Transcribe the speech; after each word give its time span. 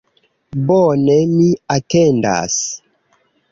Bone, 0.69 1.17
mi 1.35 1.45
atendas 1.77 2.59